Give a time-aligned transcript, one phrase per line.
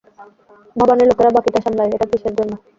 [0.75, 2.53] ভবানীর লোকেরা বাকিটা সামলায়, এটা কীসের জন্য?